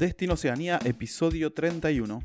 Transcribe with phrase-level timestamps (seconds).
[0.00, 2.22] Destino Oceanía, episodio 31.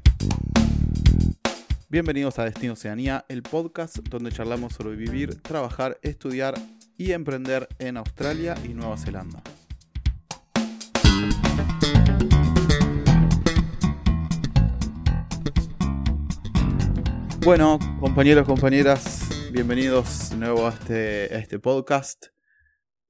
[1.89, 6.53] Bienvenidos a Destino Oceanía, el podcast donde charlamos sobre vivir, trabajar, estudiar
[6.97, 9.43] y emprender en Australia y Nueva Zelanda.
[17.43, 22.34] Bueno, compañeros, compañeras, bienvenidos de nuevo a este, a este podcast.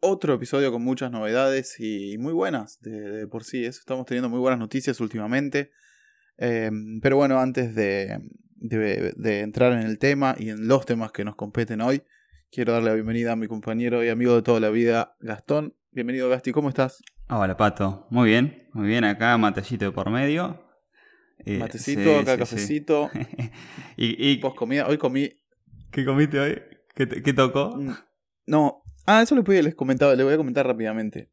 [0.08, 3.66] Otro episodio con muchas novedades y muy buenas de, por sí.
[3.66, 5.72] Estamos teniendo muy buenas noticias últimamente.
[6.38, 8.20] Em, pero bueno, antes de,
[8.54, 12.04] de, entrar en el tema y en los temas que nos competen hoy,
[12.52, 15.74] quiero darle la bienvenida a mi compañero y amigo de toda la vida, Gastón.
[15.90, 17.02] Bienvenido, Gasti, ¿cómo estás?
[17.28, 18.06] Hola, Pato.
[18.12, 19.06] Muy bien, muy bien.
[19.06, 20.70] Acá matecito de por medio.
[21.40, 23.10] Eh, Matecito, acá cafecito.
[23.98, 25.32] y, y comida, hoy comí.
[25.90, 26.62] ¿Qué comiste hoy?
[26.94, 27.76] ¿Qué, qué tocó?
[27.76, 27.96] Mm,
[28.46, 28.85] no.
[29.06, 31.30] Ah, eso les, les comentaba, le voy a comentar rápidamente.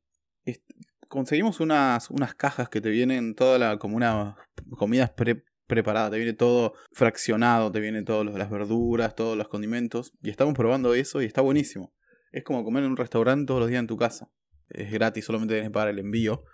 [1.09, 4.35] conseguimos unas, unas cajas que te vienen toda la, como unas
[4.77, 10.13] comidas pre, preparadas, te viene todo fraccionado, te vienen todas las verduras, todos los condimentos.
[10.23, 11.95] Y estamos probando eso y está buenísimo.
[12.31, 14.31] Es como comer en un restaurante todos los días en tu casa.
[14.69, 16.45] Es gratis, solamente tienes que pagar el envío.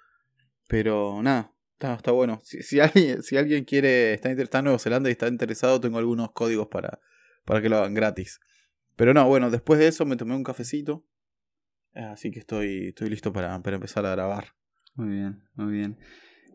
[0.69, 2.41] Pero nada, Está, bueno.
[2.43, 6.33] Si, alguien, si alguien quiere, está, está en Nueva Zelanda y está interesado, tengo algunos
[6.33, 7.01] códigos para,
[7.45, 8.41] para que lo hagan gratis.
[8.97, 11.05] Pero no, bueno, después de eso me tomé un cafecito.
[12.07, 14.55] Así que estoy, estoy listo para, para empezar a grabar.
[14.95, 15.99] Muy bien, muy bien.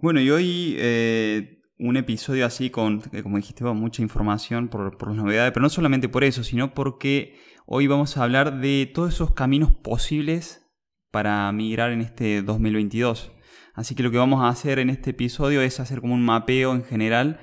[0.02, 5.10] Bueno, y hoy eh, un episodio así con, eh, como dijiste, mucha información por, por
[5.10, 9.14] las novedades, pero no solamente por eso, sino porque hoy vamos a hablar de todos
[9.14, 10.66] esos caminos posibles
[11.12, 13.32] para migrar en este 2022.
[13.74, 16.74] Así que lo que vamos a hacer en este episodio es hacer como un mapeo
[16.74, 17.40] en general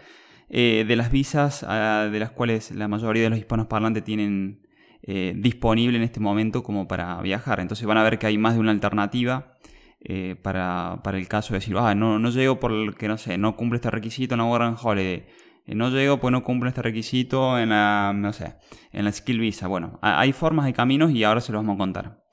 [0.49, 4.67] eh, de las visas ah, de las cuales la mayoría de los hispanos parlantes tienen
[5.03, 7.61] eh, disponible en este momento como para viajar.
[7.61, 9.57] Entonces van a ver que hay más de una alternativa
[10.01, 13.77] eh, para, el caso de decir, ah, no, no llego porque, no sé, no cumple
[13.77, 15.27] este requisito en Warren Holiday.
[15.67, 18.55] No llego pues no cumple este requisito en la, no sé,
[18.93, 19.69] en la Skill Visa.
[19.69, 22.25] Bueno, hay formas y caminos y ahora se los vamos a contar.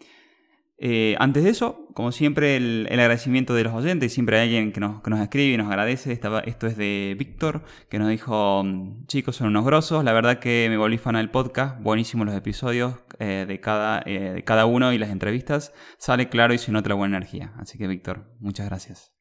[0.79, 4.13] Eh, antes de eso, como siempre, el, agradecimiento de los oyentes.
[4.13, 6.11] Siempre hay alguien que nos, escribe y nos agradece.
[6.13, 8.63] esto es de Víctor, que nos dijo:
[9.07, 10.03] Chicos, son unos grosos.
[10.03, 11.81] La verdad que me volví fan del podcast.
[11.81, 15.73] Buenísimos los episodios eh, de, cada, eh, de cada uno y las entrevistas.
[15.97, 17.53] Sale claro y se nota la buena energía.
[17.57, 19.13] Así que, Víctor, muchas gracias.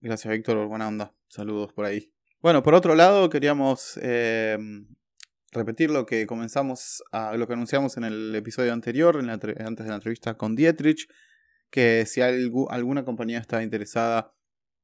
[0.00, 0.66] Gracias, Víctor.
[0.66, 1.14] Buena onda.
[1.28, 2.12] Saludos por ahí.
[2.42, 3.98] Bueno, por otro lado, queríamos
[5.52, 9.88] repetir lo que comenzamos a, lo que anunciamos en el episodio anterior, en antes de
[9.88, 11.08] la entrevista con Dietrich,
[11.70, 14.34] que si alguna compañía está interesada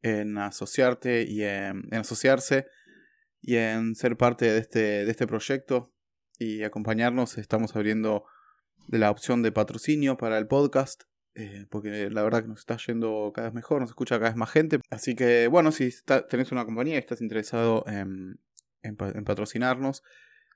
[0.03, 2.67] en asociarte y en, asociarse
[3.41, 5.95] y en ser parte de este, de este proyecto
[6.39, 8.25] y acompañarnos, estamos abriendo
[8.89, 11.05] la opción de patrocinio para el podcast.
[11.35, 14.37] Eh, porque la verdad que nos está yendo cada vez mejor, nos escucha cada vez
[14.37, 14.81] más gente.
[14.91, 15.91] Así que bueno, si
[16.29, 18.39] tenés una compañía y estás interesado en,
[18.83, 20.03] en patrocinarnos,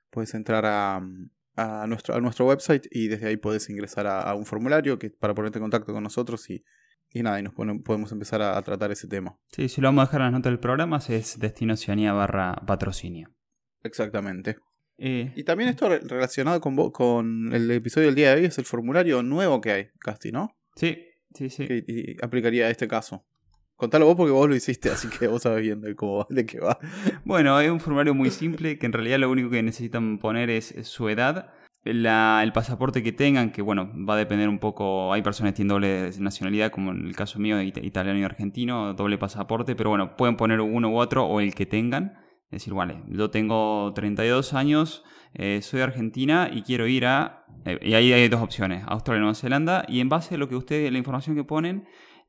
[0.09, 1.01] puedes entrar a,
[1.55, 5.33] a, nuestro, a nuestro website y desde ahí puedes ingresar a, un formulario que, para
[5.33, 6.63] ponerte en contacto con nosotros y,
[7.11, 9.37] y nada, y nos podemos empezar a, tratar ese tema.
[9.51, 12.55] Sí, si lo vamos a dejar en las notas del programa, es Destino Oceanía barra
[12.65, 13.33] patrocinio.
[13.83, 14.57] Exactamente.
[14.99, 18.65] Eh, y también esto relacionado con, con el episodio del día de hoy es el
[18.65, 20.57] formulario nuevo que hay, Casti, ¿no?
[20.75, 20.97] Sí,
[21.33, 21.67] sí, sí.
[21.69, 23.25] y aplicaría a este caso.
[23.77, 26.59] Contalo vos porque vos lo hiciste, así que vos sabés bien de, cómo, de qué
[26.59, 26.79] va.
[27.23, 30.73] Bueno, es un formulario muy simple que en realidad lo único que necesitan poner es
[30.81, 35.53] su edad, el pasaporte que tengan, que bueno, va a depender un poco, hay personas
[35.53, 39.91] que tienen doble nacionalidad, como en el caso mío, italiano y argentino, doble pasaporte, pero
[39.91, 42.17] bueno, pueden poner uno u otro o el que tengan.
[42.45, 47.45] Es decir, vale, yo tengo 32 años, eh, soy de Argentina y quiero ir a...
[47.65, 50.47] Eh, y ahí hay dos opciones, Australia y Nueva Zelanda, y en base a lo
[50.47, 51.85] que ustedes, la información que ponen,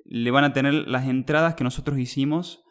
[0.09, 2.65] le van a tener las entradas que nosotros hicimos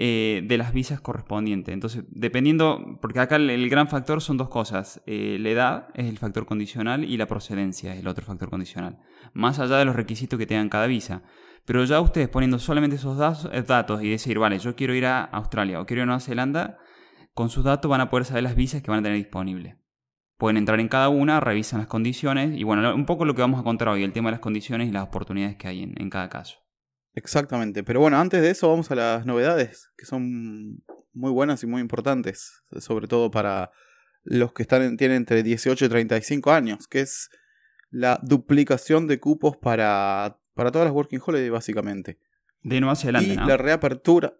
[0.00, 1.72] eh, de las visas correspondientes.
[1.72, 5.02] Entonces, dependiendo, porque acá el, gran factor son dos cosas.
[5.06, 9.00] Eh, la edad es el factor condicional y la procedencia es el otro factor condicional.
[9.32, 11.22] Más allá de los requisitos que tengan cada visa.
[11.64, 13.18] Pero ya ustedes poniendo solamente esos
[13.52, 16.20] eh, datos y decir, vale, yo quiero ir a Australia o quiero ir a Nueva
[16.20, 16.78] Zelanda,
[17.34, 19.78] con sus datos van a poder saber las visas que van a tener disponibles.
[20.36, 23.58] Pueden entrar en cada una, revisan las condiciones y bueno, un poco lo que vamos
[23.58, 26.28] a contar hoy, el tema de las condiciones y las oportunidades que hay en cada
[26.28, 26.67] caso.
[27.18, 31.66] Exactamente, pero bueno, antes de eso vamos a las novedades, que son muy buenas y
[31.66, 33.72] muy importantes, sobre todo para
[34.22, 37.28] los que están tienen entre 18 y 35 años, que es
[37.90, 42.20] la duplicación de cupos para, para todas las Working Holiday, básicamente.
[42.62, 43.32] De Nueva Zelanda.
[43.32, 44.38] Y la reapertura.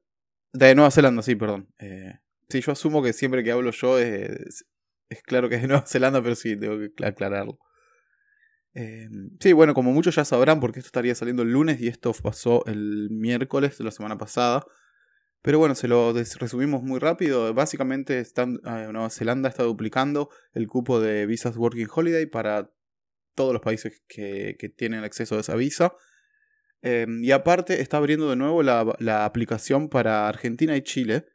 [0.52, 1.75] De Nueva Zelanda, sí, perdón.
[1.80, 4.66] Eh, sí, yo asumo que siempre que hablo yo es,
[5.08, 7.58] es claro que es de Nueva Zelanda, pero sí, tengo que aclararlo.
[8.75, 12.12] Em, sí, bueno, como muchos ya sabrán, porque esto estaría saliendo el lunes y esto
[12.23, 14.65] pasó el miércoles de la semana pasada.
[15.43, 17.53] Pero bueno, se lo resumimos muy rápido.
[17.55, 22.70] Básicamente están, eh, Nueva Zelanda está duplicando el cupo de visas Working Holiday para
[23.35, 25.94] todos los países que, tienen acceso a esa visa.
[26.82, 31.26] Em, y aparte está abriendo de nuevo la, aplicación para Argentina y Chile.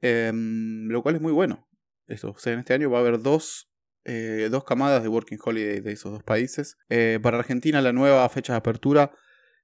[0.00, 1.68] Em, lo cual es muy bueno.
[2.06, 3.70] Eso, o sea, en este año va a haber dos,
[4.08, 6.78] eh, dos camadas de Working Holiday de esos dos países.
[6.88, 9.12] Eh, para Argentina la nueva fecha de apertura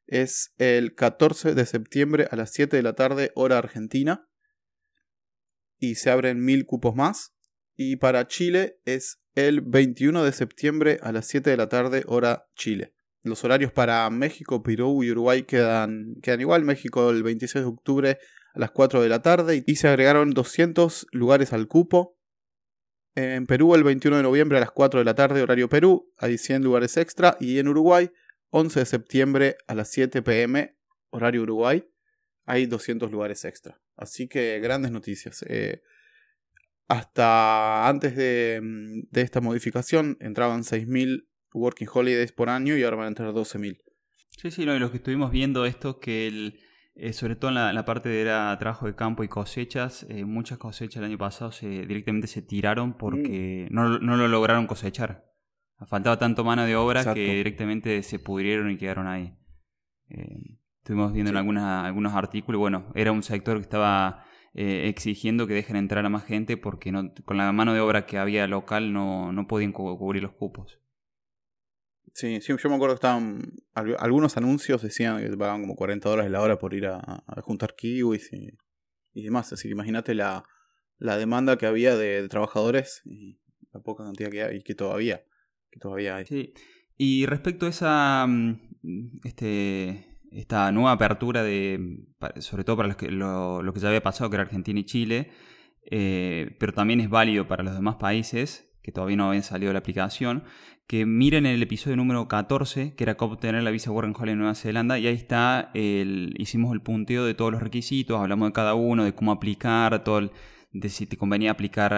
[0.06, 4.28] es el 14 de septiembre a las 7 de la tarde, hora argentina.
[5.78, 7.34] Y se abren mil cupos más.
[7.76, 12.48] Y para Chile es el 21 de septiembre a las 7 de la tarde, hora
[12.56, 12.94] Chile.
[13.22, 16.64] Los horarios para México, Perú y Uruguay quedan, quedan igual.
[16.64, 18.18] México el 26 de octubre
[18.54, 22.18] a las 4 de la tarde y se agregaron 200 lugares al cupo.
[23.14, 26.38] En Perú el 21 de noviembre a las 4 de la tarde, horario Perú, hay
[26.38, 27.36] 100 lugares extra.
[27.40, 28.10] Y en Uruguay
[28.50, 30.76] 11 de septiembre a las 7 pm,
[31.10, 31.86] horario Uruguay,
[32.44, 33.80] hay 200 lugares extra.
[33.96, 35.44] Así que grandes noticias.
[35.48, 35.82] Eh,
[36.88, 43.08] hasta antes de, esta modificación entraban 6.000 Working Holidays por año y ahora van a
[43.08, 43.78] entrar 12.000.
[44.38, 46.60] Sí, sí, no, y los que estuvimos viendo esto, que el,
[46.94, 50.58] eh, sobre todo en la, parte de era trabajo de campo y cosechas, eh, muchas
[50.58, 53.74] cosechas el año pasado se, directamente se tiraron porque mm.
[53.74, 55.24] no, no, lo lograron cosechar.
[55.86, 59.34] Faltaba tanto mano de obra que directamente se pudrieron y quedaron ahí.
[60.10, 64.24] Eh, estuvimos viendo en algunos artículos, bueno, era un sector que estaba
[64.54, 68.04] eh, exigiendo que dejen entrar a más gente porque no, con la mano de obra
[68.04, 70.81] que había local no, no podían cubrir los cupos.
[72.14, 73.54] Sí, sí, yo me acuerdo que estaban.
[73.74, 78.32] Algunos anuncios decían que pagaban como 40 dólares la hora por ir a, juntar kiwis
[78.32, 78.50] y,
[79.14, 79.52] y, demás.
[79.52, 80.44] Así que imagínate la,
[80.98, 83.40] la demanda que había de, trabajadores y
[83.72, 85.24] la poca cantidad que hay y que todavía
[85.70, 86.26] que todavía hay.
[86.26, 86.52] Sí.
[86.96, 92.04] Y respecto a esa mm, este, esta nueva apertura de
[92.38, 95.30] sobre todo para los que, lo, que ya había pasado que era Argentina y Chile,
[95.90, 99.74] eh, pero también es válido para los demás países que todavía no habían salido de
[99.74, 100.44] la aplicación,
[100.86, 104.38] que miren el episodio número 14, que era cómo obtener la visa Working Holiday en
[104.38, 108.52] Nueva Zelanda, y ahí está, el, hicimos el punteo de todos los requisitos, hablamos de
[108.52, 110.30] cada uno, de cómo aplicar, todo
[110.72, 111.92] de si te convenía aplicar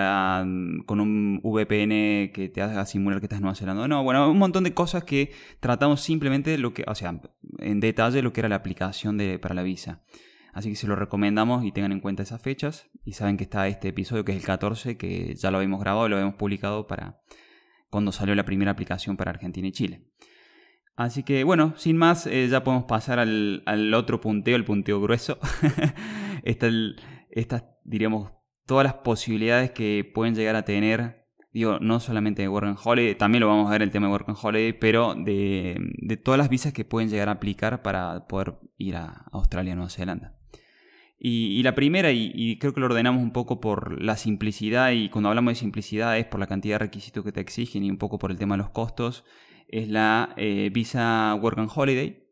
[0.86, 3.86] con un VPN que te haga simular que estás en Nueva Zelanda.
[3.86, 7.20] No, bueno, un montón de cosas que tratamos simplemente lo que, o sea,
[7.58, 10.02] en detalle lo que era la aplicación de, para la visa.
[10.55, 12.89] Así que se lo recomendamos y tengan en cuenta esas fechas.
[13.05, 16.06] Y saben que está este episodio que es el 14, que ya lo habíamos grabado
[16.06, 17.21] y lo habíamos publicado para
[17.91, 20.09] cuando salió la primera aplicación para Argentina y Chile.
[20.97, 25.39] Así que bueno, sin más, eh, ya podemos pasar al, otro punteo, el punteo grueso.
[26.45, 26.69] esta,
[27.31, 28.33] esta, diríamos,
[28.65, 33.17] todas las posibilidades que pueden llegar a tener, digo, no solamente de Work and Holiday,
[33.17, 36.39] también lo vamos a ver el tema de Work and Holiday, pero de, de todas
[36.39, 40.37] las visas que pueden llegar a aplicar para poder ir a Australia Nueva Zelanda.
[41.19, 45.31] Y, la primera, y, creo que lo ordenamos un poco por la simplicidad, y cuando
[45.31, 48.19] hablamos de simplicidad es por la cantidad de requisitos que te exigen y un poco
[48.19, 49.25] por el tema de los costos,
[49.69, 52.25] es la eh, visa Work and Holiday,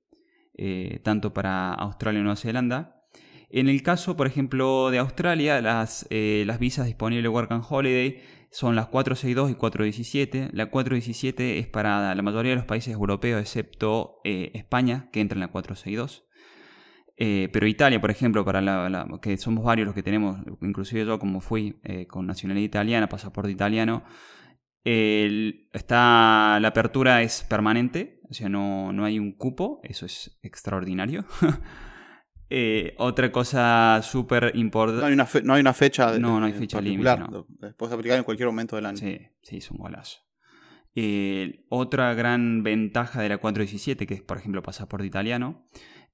[0.58, 3.02] eh, tanto para Australia y Nueva Zelanda.
[3.49, 8.23] En el caso, por ejemplo, de Australia, las, eh, las visas disponibles Work and Holiday
[8.50, 10.50] son las 462 y 417.
[10.52, 15.37] La 417 es para la mayoría de los países europeos, excepto eh, España, que entra
[15.37, 16.25] en la 462.
[17.25, 21.21] Eh, pero Italia, por ejemplo, para la, que somos varios los que tenemos, inclusive yo
[21.21, 24.02] como fui con nacionalidad italiana, pasaporte italiano,
[24.83, 31.25] está, la apertura es permanente, o sea, no, no hay un cupo, eso es extraordinario.
[32.55, 35.00] Eh, otra cosa súper importante.
[35.00, 36.19] No hay una, no hay una fecha.
[36.19, 37.17] No, no hay fecha límite.
[37.17, 37.47] No.
[37.79, 38.99] Puedes aplicar en cualquier momento del año.
[38.99, 40.19] Sí, sí, es un golazo.
[40.95, 45.67] Eh, otra gran ventaja de la 417, que es por ejemplo pasaporte italiano,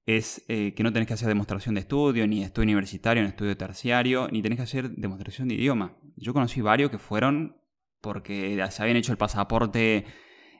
[0.05, 3.55] es eh, que no tenés que hacer demostración de estudio, ni estudio universitario, ni estudio
[3.55, 5.97] terciario, ni tenés que hacer demostración de idioma.
[6.15, 7.57] Yo conocí varios que fueron
[8.01, 10.05] porque se habían hecho el pasaporte,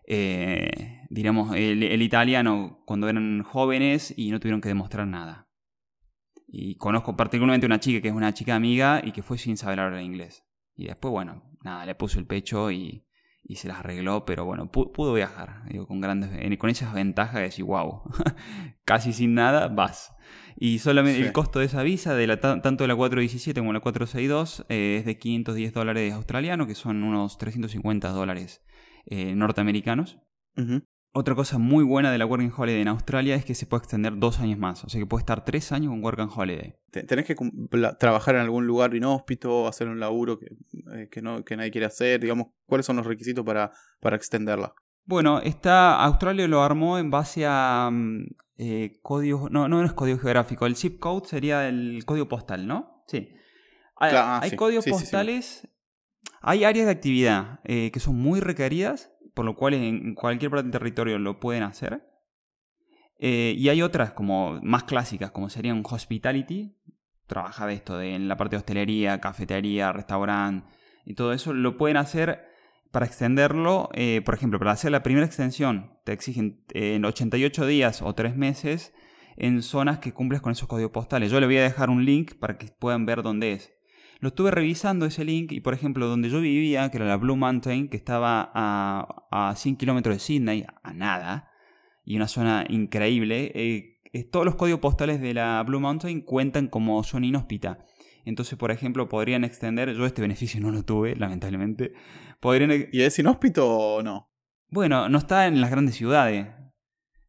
[0.08, 5.50] eh, digamos, el italiano cuando eran jóvenes y no tuvieron que demostrar nada.
[6.48, 9.80] Y conozco particularmente una chica que es una chica amiga y que fue sin saber
[9.80, 10.44] hablar inglés.
[10.76, 13.06] Y después, bueno, nada, le puso el pecho y,
[13.44, 17.42] y se las arregló, pero bueno, pudo, viajar, digo, con grandes, con esas ventajas de
[17.42, 18.04] decir, wow,
[18.86, 20.16] casi sin nada, vas.
[20.56, 23.80] Y solamente el costo de esa visa, de la, tanto de la 417 como la
[23.80, 28.62] 462, eh, es de 510 dólares australianos, que son unos 350 dólares
[29.06, 30.20] eh, norteamericanos.
[31.12, 34.18] Otra cosa muy buena de la Working Holiday en Australia es que se puede extender
[34.18, 34.84] dos años más.
[34.84, 36.76] O sea que puede estar tres años con Working Holiday.
[36.92, 37.36] Tenés que
[38.00, 40.48] trabajar en algún lugar inhóspito, hacer un laburo que,
[40.94, 42.20] eh, que, no, que nadie quiere hacer.
[42.20, 44.74] Digamos, ¿cuáles son los requisitos para, para extenderla?
[45.06, 47.90] Bueno, está, Australia lo armó en base a...
[47.92, 48.26] Mm,
[48.62, 53.06] eh, código, no, no es código geográfico, el zip code sería el código postal, ¿no?
[53.08, 53.30] Sí.
[53.96, 54.56] Hay, Claro, ah, hay sí.
[54.58, 55.02] códigos Sí, sí, sí.
[55.02, 55.68] postales,
[56.42, 60.64] hay áreas de actividad eh, que son muy requeridas, por lo cual en cualquier parte
[60.64, 62.04] del territorio lo pueden hacer.
[63.20, 66.76] Eh, y hay otras como más clásicas, como serían hospitality,
[67.26, 70.68] trabaja de esto, de, en la parte de hostelería, cafetería, restaurante
[71.06, 72.50] y todo eso, lo pueden hacer
[72.92, 77.66] para extenderlo, eh, por ejemplo, para hacer la primera extensión, te exigen eh, en 88
[77.66, 78.94] días o 3 meses
[79.38, 81.32] en zonas que cumples con esos códigos postales.
[81.32, 83.72] Yo le voy a dejar un link para que puedan ver dónde es.
[84.20, 87.38] Lo estuve revisando ese link y, por ejemplo, donde yo vivía, que era la Blue
[87.38, 91.52] Mountain, que estaba a, a 100 kilómetros de Sydney, a nada,
[92.04, 97.04] y una zona increíble, eh, todos los códigos postales de la Blue Mountain cuentan como
[97.04, 97.86] zona inhóspita.
[98.26, 101.94] Entonces, por ejemplo, podrían extender, yo este beneficio no lo tuve, lamentablemente,
[102.40, 102.88] podrían...
[102.92, 104.30] ¿Y es inhóspito o no?
[104.70, 106.48] Bueno, no está en las grandes ciudades.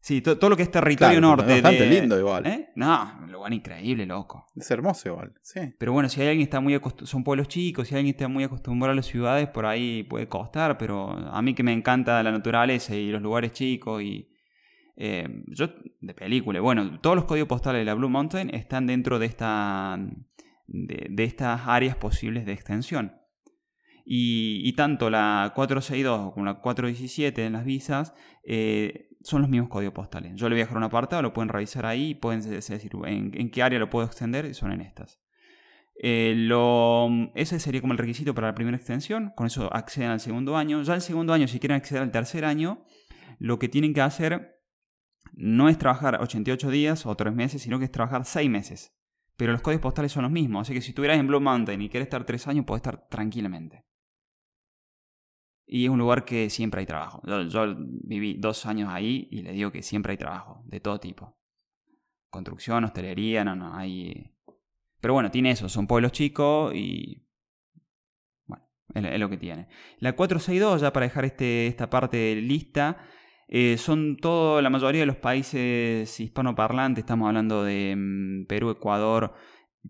[0.03, 1.57] Sí, to- todo lo que es territorio Claro, norte.
[1.57, 2.45] es bastante de- lindo igual.
[2.47, 2.69] ¿Eh?
[2.75, 4.47] No, lo van increíble, loco.
[4.55, 5.59] Es hermoso igual, sí.
[5.77, 8.27] Pero bueno, si hay alguien que está muy acostumbrado, son pueblos chicos, si alguien está
[8.27, 12.21] muy acostumbrado a las ciudades, por ahí puede costar, pero a mí que me encanta
[12.23, 14.27] la naturaleza y los lugares chicos y...
[14.97, 15.67] eh, yo,
[15.99, 19.99] de película, bueno, todos los códigos postales de la Blue Mountain están dentro de, esta,
[20.65, 23.13] de, de estas áreas posibles de extensión.
[24.03, 29.69] Y, y tanto la 462 como la 417 en las visas eh, son los mismos
[29.69, 30.33] códigos postales.
[30.35, 33.51] Yo le voy a dejar un apartado, lo pueden revisar ahí pueden de- decir en,
[33.51, 35.19] qué área lo puedo extender y son en estas.
[36.03, 36.49] Eh,
[37.35, 39.31] ese sería como el requisito para la primera extensión.
[39.35, 40.81] Con eso acceden al segundo año.
[40.81, 42.83] Ya el segundo año, si quieren acceder al tercer año,
[43.39, 44.59] lo que tienen que hacer
[45.33, 48.97] no es trabajar 88 días o 3 meses, sino que es trabajar 6 meses.
[49.37, 50.63] Pero los códigos postales son los mismos.
[50.67, 53.85] Así que si estuvieras en Blue Mountain y quieres estar 3 años, puedes estar tranquilamente.
[55.73, 57.21] Y es un lugar que siempre hay trabajo.
[57.47, 61.39] Yo, viví dos años ahí y le digo que siempre hay trabajo, de todo tipo.
[62.29, 64.35] Construcción, hostelería, no, no, hay...
[64.99, 67.25] Pero bueno, tiene eso, son pueblos chicos y...
[68.45, 69.69] Bueno, es, es lo que tiene.
[69.99, 72.97] La 462, ya para dejar este, esta parte lista,
[73.47, 79.35] eh, son todo, la mayoría de los países hispanoparlantes, estamos hablando de mm, Perú, Ecuador,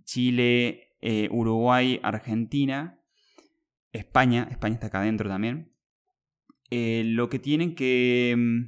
[0.04, 3.02] Chile, eh, Uruguay, Argentina,
[3.92, 5.71] España, España está acá adentro también.
[6.72, 8.36] Eh, lo que tienen que...
[8.38, 8.62] mm,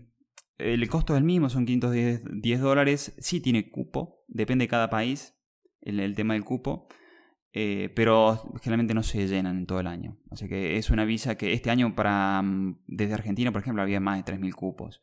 [0.60, 3.16] El costo es el mismo, son 510 10 dólares.
[3.20, 5.36] Sí tiene cupo, depende de cada país
[5.82, 6.88] el, el tema del cupo.
[7.54, 10.18] eh, pero generalmente no se llenan en todo el año.
[10.32, 14.00] Así que es una visa que este año para mm, desde Argentina, por ejemplo, había
[14.00, 15.02] más de 3.000 cupos.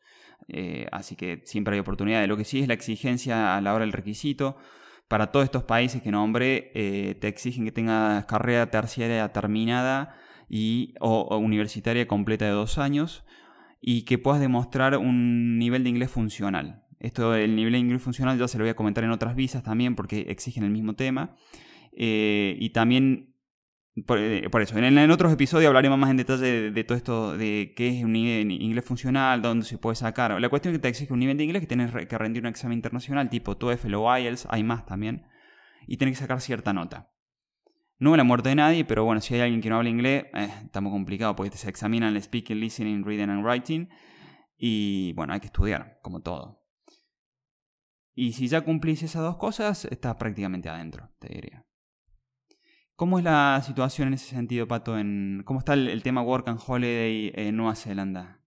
[0.49, 2.29] Eh, así que siempre hay oportunidades.
[2.29, 4.57] Lo que sí es la exigencia a la hora del requisito.
[5.09, 6.71] Para todos estos países que nombré,
[7.21, 10.15] te exigen que tengas carrera terciaria terminada
[10.51, 13.25] y, o, universitaria completa de dos años
[13.81, 16.83] y que puedas demostrar un nivel de inglés funcional.
[16.99, 19.63] Esto del nivel de inglés funcional ya se lo voy a comentar en otras visas
[19.63, 21.37] también porque exigen el mismo tema.
[21.97, 23.37] Eh, y también,
[24.07, 27.89] por, eh, eso, en, otros episodios hablaremos más en detalle de, todo esto, de qué
[27.89, 30.39] es un inglés funcional, dónde se puede sacar.
[30.39, 32.49] La cuestión es que te exige un nivel de inglés que tienes que rendir un
[32.49, 35.27] examen internacional tipo TOEFL o IELTS, hay más también,
[35.87, 37.11] y tienes que sacar cierta nota.
[38.01, 40.49] No la muerte de nadie, pero bueno, si hay alguien que no habla inglés, eh,
[40.65, 43.91] está muy complicado porque se examinan el speaking, listening, reading and writing.
[44.57, 46.65] Y bueno, hay que estudiar, como todo.
[48.15, 51.67] Y si ya cumplís esas dos cosas, estás prácticamente adentro, te diría.
[52.97, 54.99] ¿Cómo es la situación en ese sentido, Pato?
[54.99, 58.41] En, ¿Cómo está el, tema Work and Holiday en Nueva Zelanda?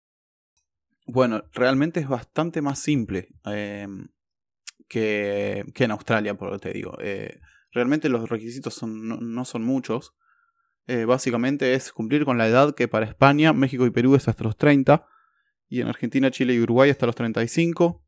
[1.06, 3.86] Bueno, realmente es bastante más simple eh,
[4.88, 6.96] que, que en Australia, por lo que te digo.
[7.00, 7.38] Eh,
[7.72, 10.14] realmente los requisitos no, son muchos.
[10.86, 14.44] Eh, básicamente es cumplir con la edad que para España, México y Perú es hasta
[14.44, 15.06] los 30.
[15.68, 18.04] Y en Argentina, Chile y Uruguay hasta los 35.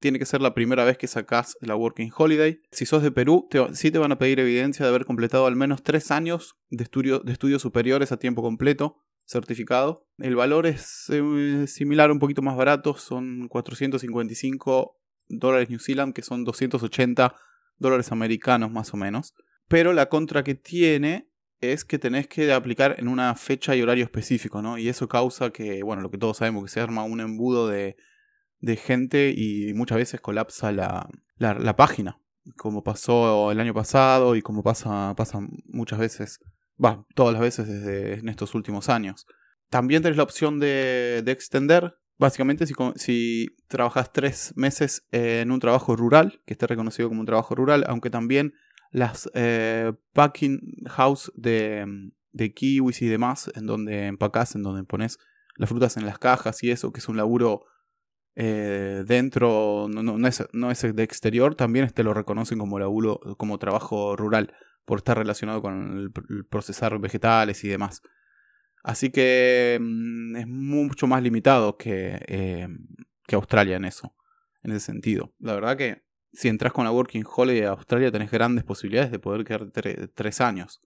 [0.00, 2.60] Tiene que ser la primera vez que sacás la Working Holiday.
[2.70, 5.56] Si sos de Perú, te, sí te van a pedir evidencia de haber completado al
[5.56, 10.06] menos 3 años de, estudio, de estudios superiores a tiempo completo certificado.
[10.16, 14.96] El valor es eh, similar, un poquito más barato, son 455
[15.28, 17.34] dólares New Zealand, que son 280
[17.78, 19.34] dólares americanos más o menos.
[19.68, 21.28] Pero la contra que tiene
[21.60, 24.78] es que tenés que aplicar en una fecha y horario específico, ¿no?
[24.78, 27.96] Y eso causa que, bueno, lo que todos sabemos, que se arma un embudo de,
[28.60, 32.20] de gente y muchas veces colapsa la, la, la página,
[32.56, 36.40] como pasó el año pasado y como pasa, pasa muchas veces
[36.82, 39.26] Va, todas las veces desde en estos últimos años.
[39.68, 41.94] También tenés la opción de, de extender.
[42.18, 47.54] Básicamente, si, trabajas tres meses en un trabajo rural, que esté reconocido como un trabajo
[47.54, 48.54] rural, aunque también
[48.90, 52.12] las eh, packing house de,
[52.54, 55.18] kiwis y demás, en donde empacás, en donde pones
[55.56, 57.66] las frutas en las cajas y eso, que es un laburo
[58.34, 63.20] eh, dentro, no, no, es, no es de exterior, también te lo reconocen como laburo,
[63.36, 68.02] como trabajo rural, por estar relacionado con el, procesar vegetales y demás.
[68.82, 72.68] Así que mm, es mucho más limitado que, eh,
[73.26, 74.14] que Australia en eso,
[74.62, 75.34] en ese sentido.
[75.38, 79.18] La verdad que si entras con la Working Holiday a Australia tenés grandes posibilidades de
[79.18, 79.70] poder quedar
[80.14, 80.80] tres años.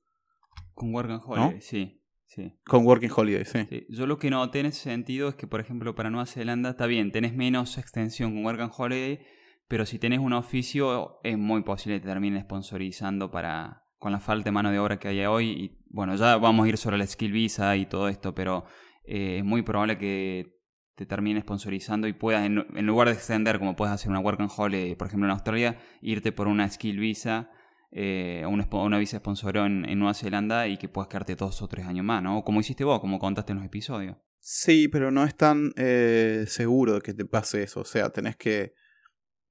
[0.74, 1.98] Con Working Holiday, sí.
[2.26, 2.54] Sí.
[2.64, 3.86] Con Working Holiday, sí.
[3.90, 6.86] Yo lo que noté en ese sentido es que, por ejemplo, para Nueva Zelanda está
[6.86, 9.20] bien, tenés menos extensión con Working Holiday,
[9.68, 14.18] pero si tenés un oficio es muy posible que te terminen sponsorizando para con la
[14.18, 15.50] falta de mano de obra que hay hoy.
[15.50, 18.64] Y bueno, ya vamos a ir sobre la skill visa y todo esto, pero
[19.04, 20.58] eh, es muy probable que
[20.96, 24.96] te termine sponsorizando y puedas, en, lugar de extender como puedes hacer una Working Holiday,
[24.96, 27.48] por ejemplo, en Australia, irte por una skill visa
[27.92, 32.04] eh, una, visa sponsor en, Nueva Zelanda y que puedas quedarte dos o tres años
[32.04, 32.42] más, ¿no?
[32.42, 34.16] Como hiciste vos, como contaste en los episodios.
[34.40, 37.80] Sí, pero no es tan eh, seguro que te pase eso.
[37.80, 38.74] O sea, tenés que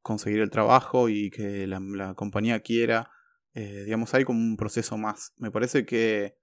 [0.02, 3.12] conseguir el trabajo y que la, compañía quiera.
[3.54, 5.34] Eh, digamos, hay como un proceso más.
[5.38, 6.38] Me parece que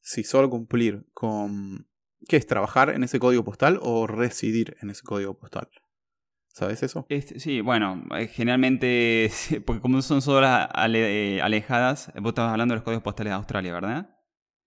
[0.00, 1.88] si solo cumplir con...
[2.28, 2.46] ¿Qué es?
[2.46, 5.68] ¿Trabajar en ese código postal o residir en ese código postal?
[6.48, 7.06] ¿Sabes eso?
[7.36, 9.30] sí, bueno, eh, generalmente,
[9.66, 13.74] porque como son zonas eh, alejadas, vos estabas hablando de los códigos postales de Australia,
[13.74, 14.15] ¿verdad?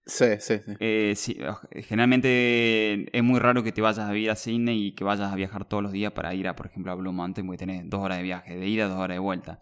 [0.10, 0.74] Sí, sí, sí.
[0.80, 1.38] Eh, sí.
[1.72, 5.36] Generalmente es muy raro que te vayas a vivir a Sydney y que vayas a
[5.36, 8.02] viajar todos los días para ir a, por ejemplo, a Blue Mountain, porque tenés dos
[8.02, 9.62] horas de viaje, de ida, dos horas de vuelta.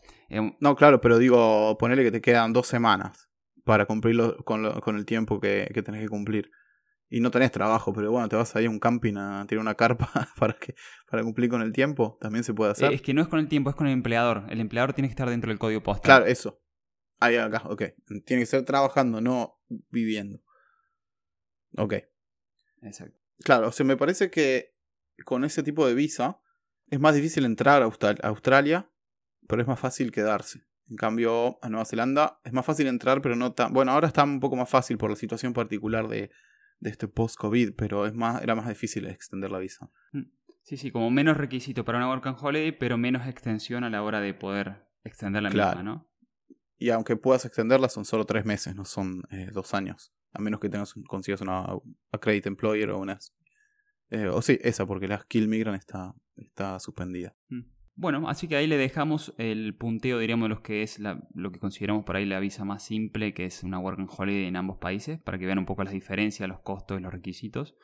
[0.59, 3.29] No, claro, pero digo, ponerle que te quedan dos semanas
[3.65, 6.49] para cumplirlo con, con el tiempo que, que tenés que cumplir
[7.09, 9.75] y no tenés trabajo, pero bueno, te vas ahí a un camping a tirar una
[9.75, 10.75] carpa para, que,
[11.09, 12.93] para cumplir con el tiempo, también se puede hacer.
[12.93, 14.43] Es que no es con el tiempo, es con el empleador.
[14.49, 16.03] El empleador tiene que estar dentro del código postal.
[16.03, 16.59] Claro, eso.
[17.19, 17.83] Ahí acá, ok.
[18.25, 19.59] Tiene que ser trabajando, no
[19.89, 20.41] viviendo.
[21.77, 21.93] Ok.
[22.81, 23.19] Exacto.
[23.43, 24.75] Claro, o sea, me parece que
[25.25, 26.39] con ese tipo de visa
[26.89, 27.85] es más difícil entrar a
[28.27, 28.89] Australia,
[29.47, 30.65] pero es más fácil quedarse.
[30.89, 33.73] En cambio, a Nueva Zelanda es más fácil entrar, pero no tan...
[33.73, 36.31] Bueno, ahora está un poco más fácil por la situación particular de,
[36.79, 39.89] de este post-COVID, pero es más, era más difícil extender la visa.
[40.13, 40.23] Mm.
[40.61, 44.03] Sí, sí, como menos requisito para una work and holiday, pero menos extensión a la
[44.03, 46.09] hora de poder extender la misma, ¿no?
[46.77, 50.13] Y aunque puedas extenderla, son solo tres meses, no son eh, dos años.
[50.33, 51.65] A menos que tengas consigas una
[52.11, 53.17] Accredit Employer o una...
[54.09, 57.35] Eh, o sí, esa, porque la Skill Migrant está, está suspendida.
[57.49, 57.77] Mm.
[57.99, 61.57] Bueno, así que ahí le dejamos el punteo, diríamos, de lo que es lo que
[61.59, 64.77] consideramos por ahí la visa más simple, que es una work and holiday en ambos
[64.77, 67.75] países, para que vean un poco las diferencias, los costos y los requisitos.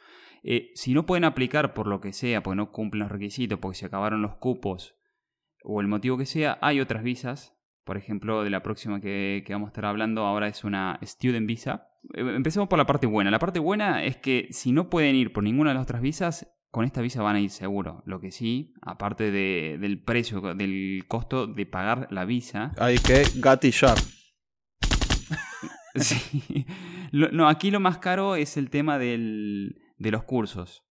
[0.43, 3.79] Eh, si no pueden aplicar por lo que sea, porque no cumplen los requisitos, porque
[3.79, 4.95] se acabaron los cupos
[5.63, 7.53] o el motivo que sea, hay otras visas.
[7.84, 11.48] Por ejemplo, de la próxima que, que vamos a estar hablando ahora es una Student
[11.48, 11.89] Visa.
[12.13, 13.32] Eh, empecemos por la parte buena.
[13.32, 16.48] La parte buena es que si no pueden ir por ninguna de las otras visas,
[16.74, 18.02] con esta visa van a ir seguro.
[18.08, 22.72] Lo que sí, aparte del precio, del costo de pagar la visa.
[22.80, 23.96] Hay que gatillar.
[25.96, 26.65] sí.
[27.12, 30.84] no, aquí lo más caro es el tema del, de los cursos.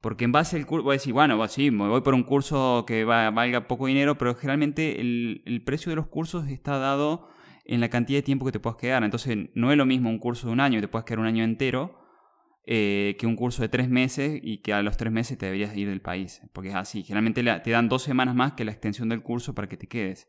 [0.00, 2.84] Porque en base al curso, voy a decir, bueno, sí, me voy por un curso
[2.86, 7.28] que valga poco dinero, pero generalmente el, el, precio de los cursos está dado
[7.64, 9.02] en la cantidad de tiempo que te puedas quedar.
[9.02, 11.26] Entonces, no es lo mismo un curso de un año y te puedes quedar un
[11.26, 11.98] año entero
[12.70, 15.74] eh, que un curso de tres meses y que a los tres meses te deberías
[15.74, 16.42] ir del país.
[16.52, 17.02] Porque es así.
[17.02, 20.28] Generalmente te dan dos semanas más que la extensión del curso para que te quedes.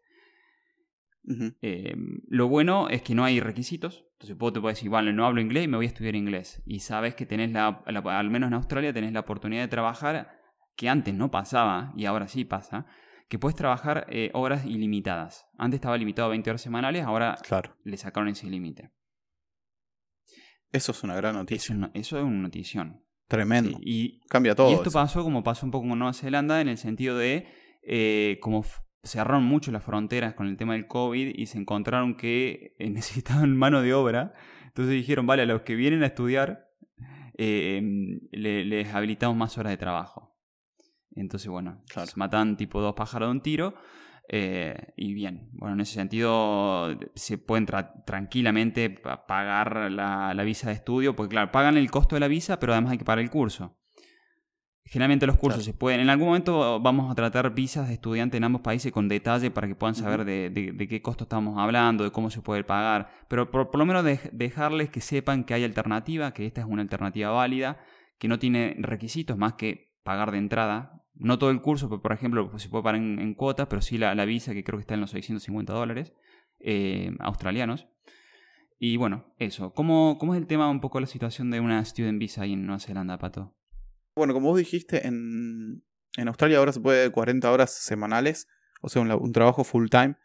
[1.62, 1.95] Eh,
[2.27, 4.05] lo bueno es que no hay requisitos.
[4.19, 6.62] Entonces vos te puedes decir, vale, no hablo inglés y me voy a estudiar inglés.
[6.65, 10.41] Y sabes que tenés la, al menos en Australia, tenés la oportunidad de trabajar,
[10.75, 12.86] que antes no pasaba y ahora sí pasa,
[13.29, 15.47] que puedes trabajar eh, horas ilimitadas.
[15.58, 17.38] Antes estaba limitado a 20 horas semanales, ahora
[17.86, 18.91] le sacaron ese límite.
[20.73, 21.73] Eso es una gran noticia.
[21.93, 23.05] eso es una notición.
[23.29, 23.79] Tremendo.
[23.82, 24.69] y cambia todo.
[24.71, 27.47] Y esto pasó como pasó un poco con Nueva Zelanda en el sentido de
[27.84, 28.65] eh, como
[29.03, 33.55] cerraron mucho las fronteras con el tema del COVID y se encontraron que eh, necesitaban
[33.55, 34.33] mano de obra.
[34.65, 36.69] Entonces dijeron, vale, a los que vienen a estudiar
[37.38, 37.81] eh,
[38.31, 40.38] les habilitamos más horas de trabajo.
[41.15, 43.75] Entonces, bueno, se matan tipo dos pájaros de un tiro.
[44.31, 47.65] Eh, y bien, bueno, en ese sentido se pueden
[48.05, 52.73] tranquilamente pagar la, visa de estudio, porque claro, pagan el costo de la visa, pero
[52.73, 53.78] además hay que pagar el curso.
[54.89, 58.43] Generalmente los cursos se pueden, en algún momento vamos a tratar visas de estudiante en
[58.43, 62.32] ambos países con detalle para que puedan saber de, qué costo estamos hablando, de cómo
[62.32, 66.62] se puede pagar, pero por, lo menos dejarles que sepan que hay alternativa, que esta
[66.62, 67.78] es una alternativa válida,
[68.17, 72.13] que no tiene requisitos más que pagar de entrada, no todo el curso, pero por
[72.13, 75.02] ejemplo se puede pagar en, cuotas, pero sí la, visa que creo que está en
[75.02, 76.13] los 650 dólares
[76.62, 77.88] eh, australianos.
[78.80, 79.71] Y bueno, eso.
[79.73, 82.65] ¿Cómo, ¿Cómo es el tema un poco la situación de una student visa ahí en
[82.65, 83.59] Nueva Zelanda, Pato?
[84.19, 85.82] Bueno, como vos dijiste, en,
[86.17, 88.49] En Australia ahora se puede 40 horas semanales,
[88.82, 90.17] o sea, un, trabajo full time.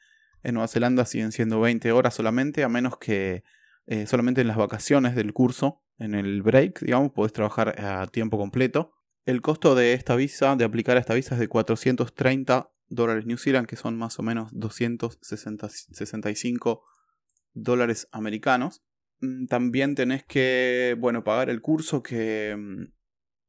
[0.43, 3.45] En Nueva Zelanda siguen siendo 20 horas solamente, a menos que
[3.87, 8.37] eh, solamente en las vacaciones del curso, en el break, digamos, podés trabajar a tiempo
[8.37, 8.91] completo.
[9.27, 13.69] El costo de esta visa, de aplicar esta visa, es de 430 dólares New Zealand,
[13.69, 16.83] que son más o menos 265
[17.53, 18.83] dólares americanos.
[19.21, 22.87] Mm, también tenés que, bueno, pagar el curso que mm,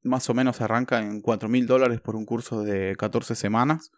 [0.05, 3.91] más o menos arranca en 4 mil dólares por un curso de 14 semanas.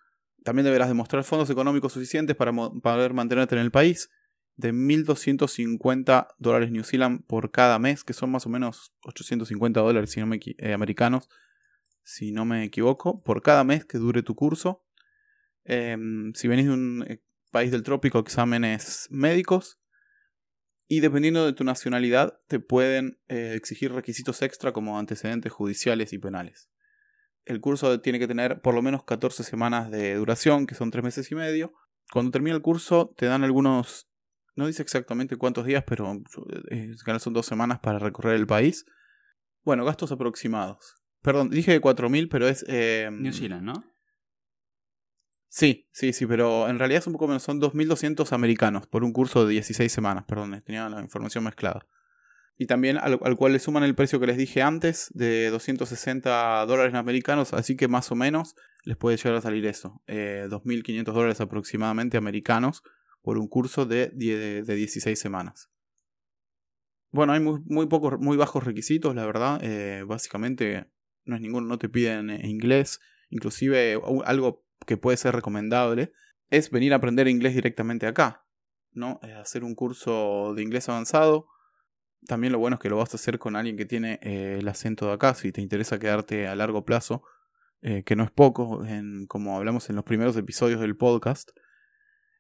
[0.44, 4.10] También deberás demostrar fondos económicos suficientes para poder mantenerte en el país
[4.56, 10.16] de 1.250 dólares New Zealand por cada mes, que son más o menos 850 dólares
[10.18, 11.30] eh, americanos,
[12.04, 14.84] si no me equivoco, por cada mes que dure tu curso.
[15.64, 19.80] Em, si venís de un eh, país del trópico, exámenes médicos.
[20.88, 26.18] Y dependiendo de tu nacionalidad, te pueden eh, exigir requisitos extra como antecedentes judiciales y
[26.18, 26.70] penales.
[27.44, 31.04] El curso tiene que tener por lo menos 14 semanas de duración, que son 3
[31.04, 31.74] meses y medio.
[32.12, 34.10] Cuando termina el curso, te dan algunos.
[34.56, 36.22] No dice exactamente cuántos días, pero
[36.72, 38.86] eh, son dos semanas para recorrer el país.
[39.64, 40.96] Bueno, gastos aproximados.
[41.22, 42.66] Perdón, dije 4.000, pero es...
[43.12, 43.97] New Zealand, ¿no?
[45.50, 49.14] Sí, sí, sí, pero en realidad es un poco menos, son 2.200 americanos por un
[49.14, 51.88] curso de 16 semanas, perdón, tenía la información mezclada.
[52.58, 56.94] Y también al, cual le suman el precio que les dije antes, de 260 dólares
[56.96, 61.40] americanos, así que más o menos les puede llegar a salir eso, eh, 2.500 dólares
[61.40, 62.84] aproximadamente americanos
[63.22, 65.70] por un curso de, de, 16 semanas.
[67.12, 70.88] Bueno, hay muy, muy, pocos, muy bajos requisitos, la verdad, eh, básicamente
[71.26, 76.14] no es ninguno, no te piden eh, inglés, inclusive algo que puede ser recomendable
[76.50, 78.46] es venir a aprender inglés directamente acá,
[78.92, 79.20] ¿no?
[79.40, 81.48] Hacer un curso de inglés avanzado.
[82.26, 84.68] También lo bueno es que lo vas a hacer con alguien que tiene eh, el
[84.68, 87.24] acento de acá, si te interesa quedarte a largo plazo,
[87.82, 91.52] eh, que no es poco, en, como hablamos en los primeros episodios del podcast.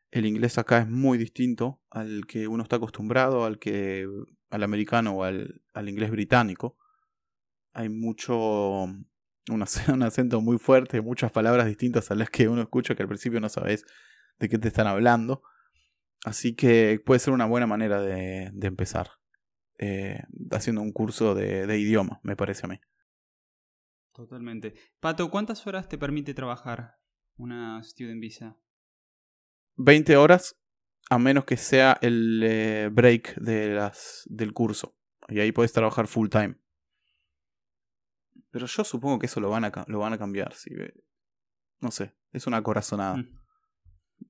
[0.09, 4.07] El inglés acá es muy distinto al que uno está acostumbrado, al que
[4.49, 6.77] al americano o al, al inglés británico.
[7.73, 8.87] Hay mucho
[9.93, 13.39] un, acento muy fuerte, muchas palabras distintas a las que uno escucha que al principio
[13.39, 13.85] no sabes
[14.39, 15.41] de qué te están hablando.
[16.25, 19.11] Así que puede ser una buena manera de, empezar.
[19.79, 20.19] Eh,
[20.51, 22.79] haciendo un curso de, idioma, me parece a mí.
[24.13, 24.73] Totalmente.
[24.99, 26.95] Pato, ¿cuántas horas te permite trabajar
[27.37, 28.57] una student visa?
[29.75, 30.59] 20 horas,
[31.09, 34.97] a menos que sea el eh, break de las, del curso.
[35.29, 36.55] Y ahí puedes trabajar full time.
[38.57, 40.51] Pero yo supongo que eso lo van a, lo van a cambiar.
[40.55, 40.71] ¿sí?
[41.79, 43.17] No sé, es una corazonada.
[43.17, 43.29] Mm.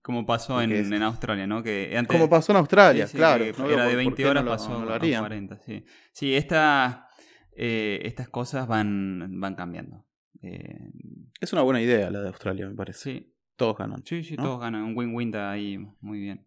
[0.01, 1.63] Como pasó en, en, Australia, ¿no?
[1.63, 2.13] Que antes...
[2.13, 3.45] Como pasó en Australia, claro.
[3.45, 5.61] era de 20 horas, pasó a 40.
[5.61, 7.07] Sí, sí esta,
[7.55, 10.05] eh, estas cosas van, van cambiando.
[10.41, 10.91] Eh,
[11.39, 12.99] es una buena idea la de Australia, me parece.
[12.99, 13.33] Sí.
[13.55, 14.03] Todos ganan.
[14.05, 14.83] Sí, sí, todos ganan.
[14.83, 15.77] Un win-win ahí.
[16.01, 16.45] Muy bien.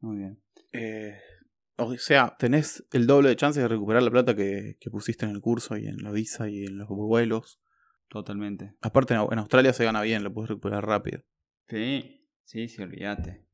[0.00, 0.42] Muy bien.
[0.72, 1.18] Eh,
[1.76, 5.40] o sea, tenés el doble de chances de recuperar la plata que, pusiste en el
[5.40, 7.60] curso y en la visa y en los vuelos.
[8.08, 8.74] Totalmente.
[8.80, 11.22] Aparte, en Australia se gana bien, lo puedes recuperar rápido.
[11.68, 13.46] Sí, sí, sí, olvídate.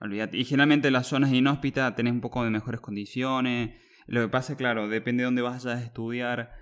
[0.00, 0.38] Olvídate.
[0.38, 3.74] Y generalmente en las zonas inhóspitas tenés un poco de mejores condiciones.
[4.06, 6.52] Lo que pasa, claro, depende de dónde vayas a estudiar.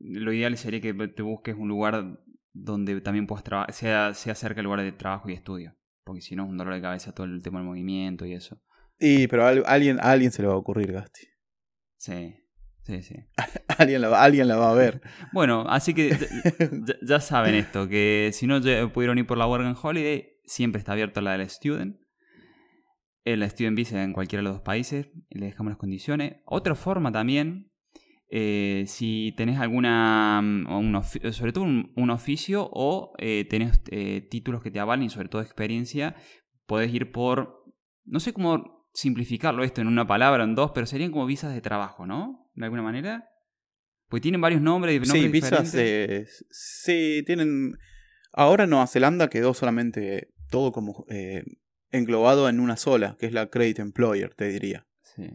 [0.00, 2.20] Lo ideal sería que te busques un lugar
[2.52, 5.76] donde también puedas trabajar, sea, sea cerca del lugar de trabajo y estudio.
[6.04, 8.60] Porque si no es un dolor de cabeza todo el tema del movimiento y eso.
[8.98, 11.28] Y, pero a alguien, alguien se le va a ocurrir, Gasti.
[11.96, 12.34] Sí,
[12.82, 13.14] sí, sí.
[13.78, 15.00] alguien, la, alguien la va a ver.
[15.32, 16.16] bueno, así que
[17.02, 18.60] ya, saben esto, que si no
[18.92, 21.96] pudieron ir por la Working Holiday, siempre está abierta la del Student.
[23.24, 26.36] El Student Visa en cualquiera de los dos países, le dejamos las condiciones.
[26.46, 27.70] Otra forma también,
[28.30, 34.70] eh, si tenés alguna, mm, sobre todo un, oficio o eh, tenés eh, títulos que
[34.70, 36.16] te avalen, sobre todo experiencia,
[36.66, 37.64] podés ir por,
[38.04, 41.60] no sé cómo simplificarlo esto en una palabra, en dos, pero serían como visas de
[41.60, 42.50] trabajo, ¿no?
[42.54, 43.30] De alguna manera.
[44.08, 47.72] Pues tienen varios nombres, y nombres sí, visas de, sí, tienen...
[48.32, 51.44] Ahora Nueva Zelanda quedó solamente todo como eh,
[51.90, 54.86] englobado en una sola, que es la Credit Employer, te diría.
[55.02, 55.28] Sí.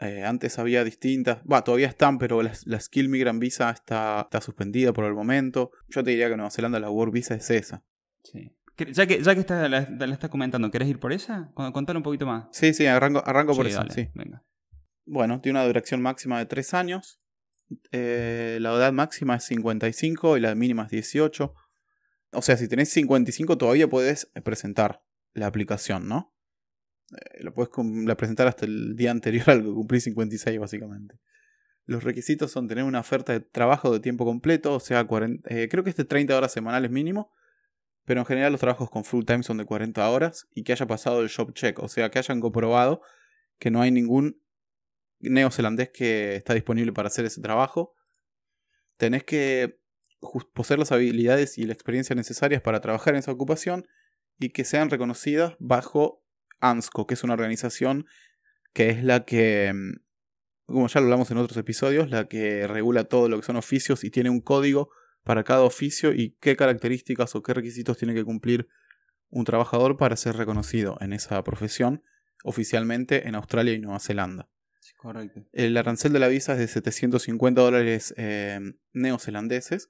[0.00, 4.92] Eh, antes había distintas, va, todavía están, pero la, Skill Migrant Visa está, está suspendida
[4.92, 5.72] por el momento.
[5.88, 7.84] Yo te diría que en Nueva Zelanda la Work Visa es esa.
[8.22, 8.50] Sí.
[8.86, 11.50] Ya que, ya que está, la, estás comentando, ¿querés ir por esa?
[11.54, 12.46] Contale un poquito más.
[12.52, 13.88] Sí, sí, arranco, arranco por esa.
[13.90, 14.08] Sí.
[14.14, 14.44] Venga.
[15.04, 17.20] Bueno, tiene una duración máxima de 3 años.
[17.92, 21.54] Eh, la edad máxima es 55 y la mínima es 18.
[22.32, 25.02] O sea, si tenés 55 todavía puedes presentar
[25.34, 26.34] la aplicación, ¿no?
[27.12, 27.70] Eh, lo puedes
[28.06, 31.18] la presentar hasta el día anterior al que cumplís 56, básicamente.
[31.86, 35.06] Los requisitos son tener una oferta de trabajo de tiempo completo, o sea,
[35.48, 37.32] eh, creo que es de 30 horas semanales mínimo,
[38.10, 40.84] pero en general los trabajos con full time son de 40 horas y que haya
[40.84, 43.02] pasado el job check, o sea, que hayan comprobado
[43.60, 44.42] que no hay ningún
[45.20, 47.94] neozelandés que está disponible para hacer ese trabajo.
[48.96, 49.78] Tenés que
[50.54, 53.86] poseer las habilidades y la experiencia necesarias para trabajar en esa ocupación
[54.40, 56.24] y que sean reconocidas bajo
[56.58, 58.06] ANSCO, que es una organización
[58.72, 60.00] que es la que, mm,
[60.66, 64.02] como ya lo hablamos en otros episodios, la que regula todo lo que son oficios
[64.02, 64.90] y tiene un código
[65.24, 68.68] para cada oficio y qué características o qué requisitos tiene que cumplir
[69.28, 72.02] un trabajador para ser reconocido en esa profesión
[72.44, 74.48] oficialmente en Australia y Nueva Zelanda.
[74.98, 75.46] correcto.
[75.52, 78.58] El arancel de la visa es de 750 dólares eh,
[78.92, 79.88] neozelandeses.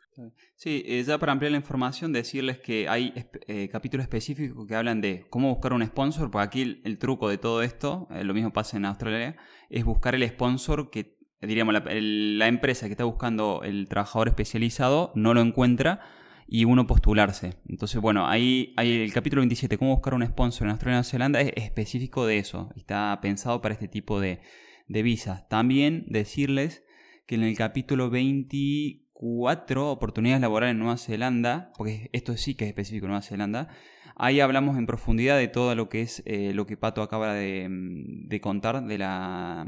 [0.56, 3.12] Sí, eh, ya para ampliar la información, decirles que hay
[3.46, 7.38] eh, capítulos específicos que hablan de cómo buscar un sponsor, porque aquí el, truco de
[7.38, 9.36] todo esto, lo mismo pasa en Australia,
[9.68, 15.34] es buscar el sponsor que, diríamos, la, empresa que está buscando el trabajador especializado no
[15.34, 16.00] lo encuentra
[16.46, 17.54] y uno postularse.
[17.68, 21.04] Entonces, bueno, ahí hay el capítulo 27, cómo buscar un sponsor en Australia y Nueva
[21.04, 22.70] Zelanda, es específico de eso.
[22.76, 24.40] Está pensado para este tipo de,
[24.88, 25.48] de visas.
[25.48, 26.84] También decirles
[27.26, 32.70] que en el capítulo 24, oportunidades laborales en Nueva Zelanda, porque esto sí que es
[32.70, 33.68] específico en Nueva Zelanda,
[34.16, 37.68] ahí hablamos en profundidad de todo lo que es eh, lo que Pato acaba de,
[37.70, 39.66] de contar de, la,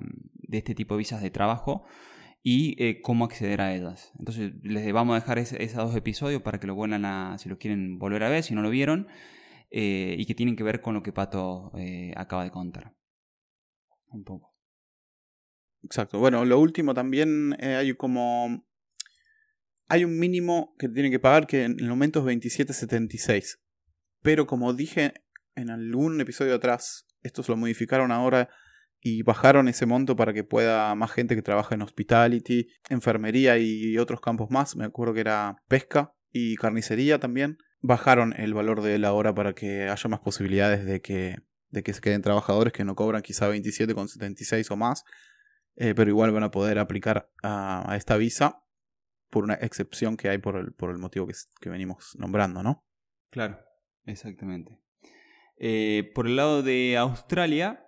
[0.52, 1.84] de este tipo de visas de trabajo
[2.42, 4.12] y eh, cómo acceder a ellas.
[4.18, 7.58] Entonces les vamos a dejar esos dos episodios para que lo vuelvan a, si lo
[7.58, 9.08] quieren volver a ver, si no lo vieron,
[9.70, 12.94] eh, y que tienen que ver con lo que Pato eh, acaba de contar.
[14.08, 14.54] Un poco.
[15.82, 16.18] Exacto.
[16.18, 18.66] Bueno, lo último también hay como...
[19.88, 23.58] Hay un mínimo que tienen que pagar que en el momento es 27.76.
[24.22, 25.14] Pero como dije
[25.54, 28.48] en algún episodio atrás, estos lo modificaron ahora
[29.02, 33.98] y bajaron ese monto para que pueda más gente que trabaja en hospitality, enfermería y
[33.98, 34.76] otros campos más.
[34.76, 37.58] Me acuerdo que era pesca y carnicería también.
[37.80, 41.38] Bajaron el valor de la hora para que haya más posibilidades de que,
[41.70, 45.02] de que se queden trabajadores que no cobran quizá 27,76 o más,
[45.74, 48.62] eh, pero igual van a poder aplicar a, esta visa
[49.30, 52.86] por una excepción que hay por el, por el motivo que, venimos nombrando, ¿no?
[53.30, 53.58] Claro,
[54.04, 54.78] exactamente.
[55.56, 57.84] Eh, por el lado de Australia,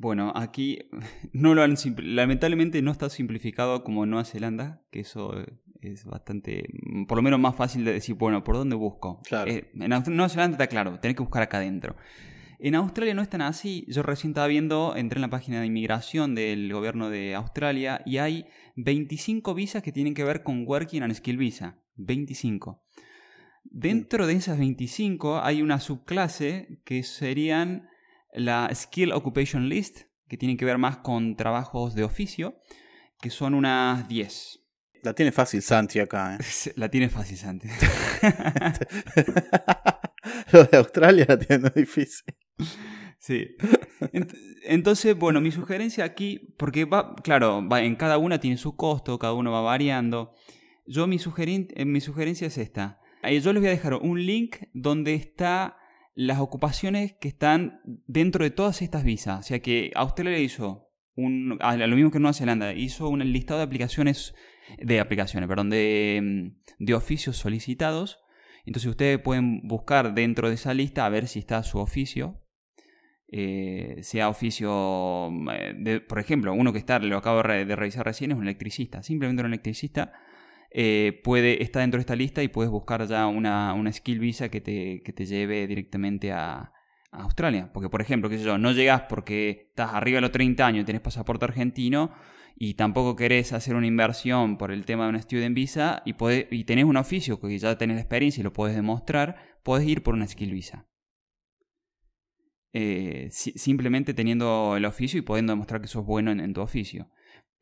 [0.00, 0.78] bueno, aquí
[1.34, 5.34] no lo han lamentablemente no está simplificado como Nueva Zelanda, que eso
[5.82, 9.20] es bastante, mm, por lo menos más fácil de decir, bueno, ¿por dónde busco?
[9.24, 9.50] Claro.
[9.50, 11.96] Eh, en Nueva Zelanda está claro, tenés que buscar acá adentro.
[12.58, 13.86] En Australia no es tan así.
[13.88, 18.18] Yo recién estaba viendo, entré en la página de inmigración del gobierno de Australia y
[18.18, 21.78] hay 25 visas que tienen que ver con Working and Skill Visa.
[21.96, 22.82] 25.
[23.64, 27.89] Dentro de esas 25 hay una subclase que serían
[28.32, 32.60] la Skill Occupation List, que tiene que ver más con trabajos de oficio,
[33.20, 34.60] que son unas 10.
[35.02, 36.36] La tiene fácil Santi acá.
[36.36, 36.38] ¿eh?
[36.76, 37.68] La tiene fácil Santi.
[40.52, 42.34] Lo de Australia la tiene difícil.
[43.18, 43.56] Sí.
[44.64, 49.18] Entonces, bueno, mi sugerencia aquí, porque va, claro, va, en cada una tiene su costo,
[49.18, 50.34] cada uno va variando.
[50.86, 53.00] Yo mi, eh, mi sugerencia es esta.
[53.22, 55.76] Yo les voy a dejar un link donde está
[56.14, 59.40] las ocupaciones que están dentro de todas estas visas.
[59.40, 63.64] O sea que Australia hizo un, lo mismo que Nueva Zelanda, hizo un listado de
[63.64, 64.34] aplicaciones,
[64.78, 68.18] de aplicaciones, perdón, de, mm, de oficios solicitados.
[68.64, 72.42] Entonces ustedes pueden buscar dentro de esa lista a ver si está su oficio.
[73.32, 78.32] Eh, sea oficio, mm, de, por ejemplo, uno que está, lo acabo de revisar recién,
[78.32, 79.02] es un electricista.
[79.02, 80.12] Simplemente un electricista
[80.70, 84.48] eh, puede, está dentro de esta lista y puedes buscar ya una, una skill visa
[84.48, 86.72] que te, que te lleve directamente a,
[87.12, 87.72] Australia.
[87.72, 90.82] Porque, por ejemplo, qué sé yo, no llegas porque estás arriba de los 30 años
[90.82, 92.12] y tenés pasaporte argentino
[92.54, 96.46] y tampoco querés hacer una inversión por el tema de una student visa y, podés,
[96.52, 100.14] y tenés un oficio que ya tenés experiencia y lo puedes demostrar, podés ir por
[100.14, 100.86] una skill visa.
[102.72, 107.10] Eh, simplemente teniendo el oficio y pudiendo demostrar que sos bueno en tu oficio.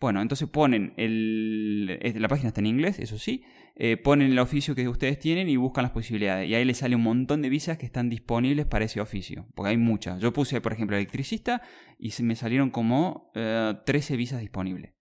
[0.00, 1.86] Bueno, entonces ponen el,
[2.20, 3.42] la página está en inglés, eso sí,
[3.74, 6.48] eh, ponen el oficio que ustedes tienen y buscan las posibilidades.
[6.48, 9.70] Y ahí les sale un montón de visas que están disponibles para ese oficio, porque
[9.70, 10.20] hay muchas.
[10.20, 11.62] Yo puse, por ejemplo, electricista
[11.98, 14.94] y se me salieron como 13 eh, visas disponibles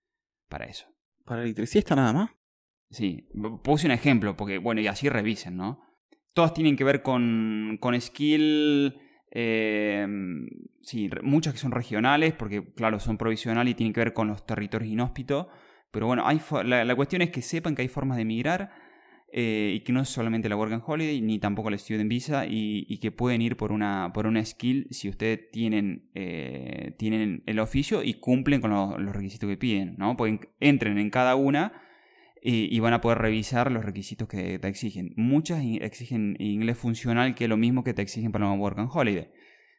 [0.50, 0.88] para eso.
[1.26, 2.32] ¿Para electricista nada más?
[2.90, 3.28] Sí,
[3.64, 5.82] puse un ejemplo, porque bueno, y así revisen, ¿no?
[6.34, 8.96] Todas tienen que ver con, con skill
[9.32, 10.08] eh,
[10.82, 14.46] sí, muchas que son regionales, porque claro, son provisionales y tienen que ver con los
[14.46, 15.48] territorios inhóspitos.
[15.92, 18.72] Pero bueno, hay la, cuestión es que sepan que hay formas de migrar
[19.32, 22.46] eh, y que no es solamente la Work and Holiday ni tampoco la Student Visa
[22.48, 27.60] y, que pueden ir por una, por una skill si ustedes tienen, eh, tienen el
[27.60, 30.18] oficio y cumplen con los requisitos que piden, ¿no?
[30.18, 31.87] Pueden, entren en cada una
[32.42, 35.14] y, van a poder revisar los requisitos que te exigen.
[35.16, 38.90] Muchas exigen inglés funcional que es lo mismo que te exigen para la Work and
[38.92, 39.30] Holiday.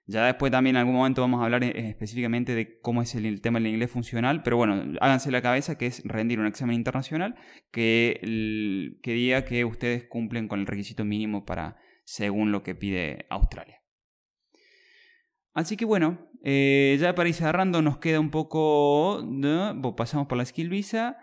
[0.07, 3.42] Ya después también en algún momento vamos a hablar eh, específicamente de cómo es el,
[3.42, 7.35] tema del inglés funcional, pero bueno, háganse la cabeza que es rendir un examen internacional
[7.71, 8.18] que,
[9.03, 13.83] que diga que ustedes cumplen con el requisito mínimo para según lo que pide Australia.
[15.53, 19.23] Así que bueno, eh, ya para ir cerrando nos queda un poco,
[19.97, 21.18] pasamos por la Skill Visa.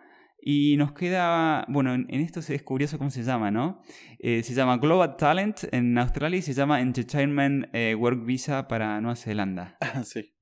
[0.47, 3.81] Y nos queda, bueno, en, esto es curioso cómo se llama, ¿no?
[4.19, 9.01] Eh, se llama Global Talent en Australia y se llama Entertainment eh, Work Visa para
[9.01, 9.75] Nueva Zelanda.
[9.81, 10.35] Ah, sí.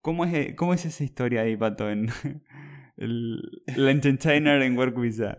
[0.00, 2.08] ¿Cómo es, cómo es esa historia ahí, Pato, en
[2.96, 5.36] el, Entertainer en Work Visa?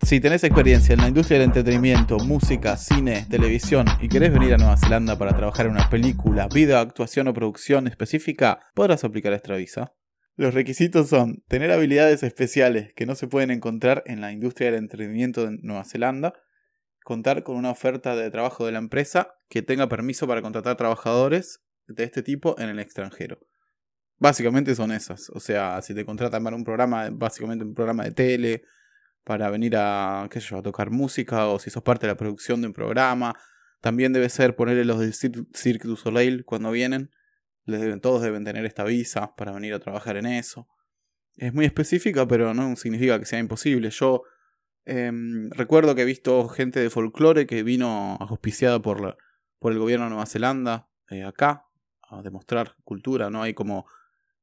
[0.00, 4.56] Si tenés experiencia en la industria del entretenimiento, música, cine, televisión y querés venir a
[4.56, 9.54] Nueva Zelanda para trabajar en una película, video, actuación o producción específica, podrás aplicar esta
[9.56, 9.92] visa.
[10.36, 14.80] Los requisitos son tener habilidades especiales que no se pueden encontrar en la industria del
[14.80, 16.34] entretenimiento de Nueva Zelanda,
[17.04, 21.60] contar con una oferta de trabajo de la empresa que tenga permiso para contratar trabajadores
[21.86, 23.38] de este tipo en el extranjero.
[24.18, 25.30] Básicamente son esas.
[25.30, 28.62] O sea, si te contratan para un programa, básicamente un programa de tele,
[29.22, 32.60] para venir a, qué sé a tocar música, o si sos parte de la producción
[32.60, 33.36] de un programa.
[33.80, 37.10] También debe ser ponerle los de Cirque du Soleil cuando vienen
[38.00, 40.68] todos deben tener esta visa para venir a trabajar en eso.
[41.36, 43.90] Es muy específica, pero no significa que sea imposible.
[43.90, 44.22] Yo
[44.84, 49.16] em, recuerdo que he visto gente de folclore que vino auspiciada por,
[49.58, 51.66] por el gobierno de Nueva Zelanda eh, acá
[52.02, 53.42] a demostrar cultura, ¿no?
[53.42, 53.86] Hay como,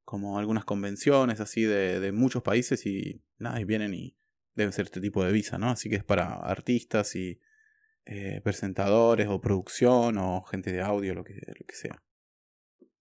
[0.03, 4.17] como algunas convenciones así de, de muchos países y nada, y vienen y
[4.55, 5.69] deben ser este tipo de visa, ¿no?
[5.69, 7.39] Así que es para artistas y
[8.05, 12.01] eh, presentadores o producción o gente de audio, lo que, lo que sea.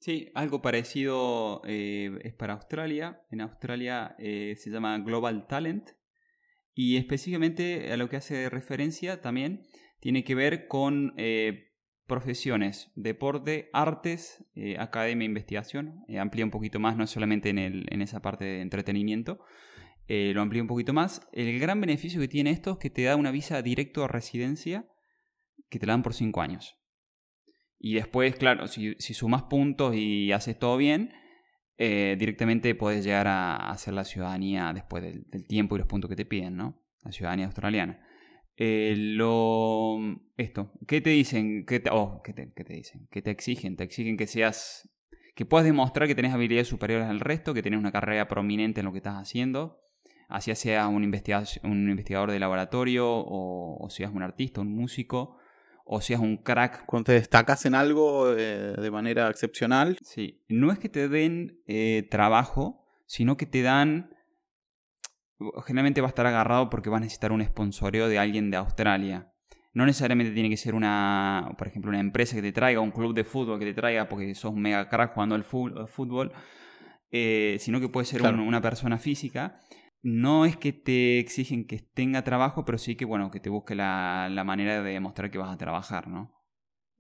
[0.01, 3.21] Sí, algo parecido eh, es para Australia.
[3.31, 5.91] En Australia eh, se llama Global Talent
[6.75, 9.67] y específicamente a lo que hace referencia también
[10.01, 11.75] tiene que ver con eh,
[12.07, 14.43] profesiones, deporte, artes,
[14.79, 16.03] academia investigación.
[16.19, 19.45] amplía un poquito más, no solamente en, el, esa parte de entretenimiento,
[20.09, 21.29] lo amplía un poquito más.
[21.33, 24.89] El gran beneficio que tiene esto es que te da una visa directo a residencia
[25.69, 26.80] que te la dan por 5 años.
[27.83, 31.15] Y después, claro, si, sumas puntos y haces todo bien,
[31.79, 36.15] eh, directamente puedes llegar a hacer la ciudadanía después del, tiempo y los puntos que
[36.15, 36.79] te piden, ¿no?
[37.03, 38.07] La ciudadanía australiana.
[38.59, 39.97] Eh, lo,
[40.37, 41.65] esto, ¿qué te dicen?
[41.65, 43.09] ¿Qué te, oh, ¿qué te, ¿qué te dicen?
[43.11, 43.77] ¿Qué te exigen?
[43.77, 44.91] Te exigen que seas,
[45.35, 48.85] que puedas demostrar que tenés habilidades superiores al resto, que tenés una carrera prominente en
[48.85, 49.81] lo que estás haciendo,
[50.29, 55.40] así seas un, un investigador de laboratorio o, o seas un artista, un músico,
[55.93, 56.87] o seas un crack.
[56.87, 59.99] Cuando te destacas en algo eh, de manera excepcional.
[60.03, 64.15] Sí, no es que te den eh, trabajo, sino que te dan...
[65.67, 69.33] Generalmente va a estar agarrado porque va a necesitar un sponsoreo de alguien de Australia.
[69.73, 73.13] No necesariamente tiene que ser una, por ejemplo, una empresa que te traiga, un club
[73.13, 76.33] de fútbol que te traiga porque sos un mega crack jugando al fútbol,
[77.11, 79.59] eh, sino que puede ser una persona física
[80.03, 83.75] no es que te exigen que tenga trabajo, pero sí que, bueno, que te busque
[83.75, 86.35] la, manera de demostrar que vas a trabajar, ¿no?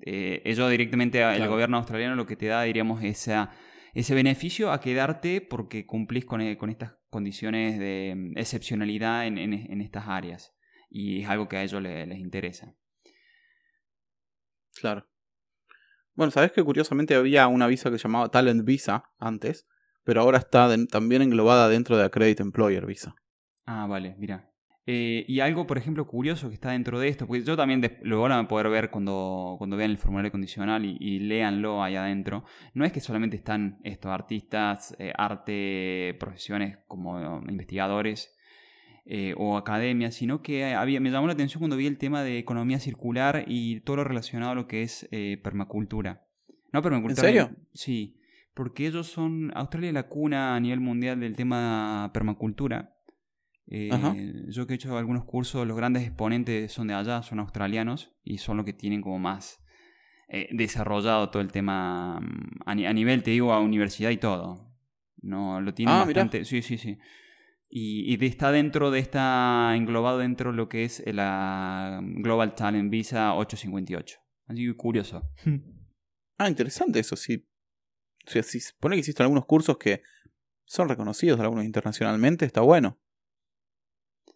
[0.00, 3.50] Eh, ello directamente, el gobierno australiano lo que te da, diríamos, esa,
[3.94, 10.08] ese beneficio a quedarte porque cumplís con, eh, estas condiciones de mm, excepcionalidad en, estas
[10.08, 10.54] áreas.
[10.88, 12.74] Y es algo que a ellos les, interesa.
[14.80, 15.06] Claro.
[16.14, 19.66] Bueno, sabes que curiosamente había una visa que se llamaba Talent Visa antes,
[20.04, 23.14] pero ahora está también englobada dentro de Accredit Employer Visa.
[23.66, 24.50] Ah, vale, mira.
[24.86, 28.20] Eh, y algo, por ejemplo, curioso que está dentro de esto, porque yo también lo
[28.22, 32.44] van a poder ver cuando, cuando vean el formulario condicional y, y léanlo ahí adentro,
[32.74, 38.34] no es que solamente están estos artistas, eh, arte, profesiones como investigadores
[39.04, 42.38] eh, o academias, sino que había, me llamó la atención cuando vi el tema de
[42.38, 45.08] economía circular y todo lo relacionado a lo que es
[45.42, 46.26] permacultura.
[46.72, 47.28] No, permacultura.
[47.28, 47.56] ¿En serio?
[47.74, 48.19] Sí
[48.54, 52.96] porque ellos son, Australia es la cuna a nivel mundial del tema permacultura.
[53.72, 53.90] Eh,
[54.48, 58.38] yo que he hecho algunos cursos, los grandes exponentes son de allá, son australianos y
[58.38, 59.62] son los que tienen como más
[60.28, 64.74] eh, desarrollado todo el tema mm, a, nivel, te digo, a universidad y todo.
[65.22, 66.44] No, lo tienen ah, bastante.
[66.44, 66.98] Sí, sí, sí.
[67.68, 72.90] Y, y, está dentro de esta, englobado dentro de lo que es la Global Talent
[72.90, 74.18] Visa 858.
[74.46, 75.22] Así que curioso.
[76.42, 77.49] Ah, interesante eso, sí.
[78.26, 80.02] O sea, si pone que existen algunos cursos que
[80.64, 82.98] son reconocidos algunos internacionalmente, está bueno.